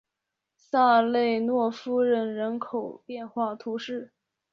[0.55, 4.11] 萨勒诺夫人口变化图示